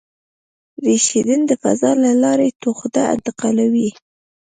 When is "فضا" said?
1.63-1.91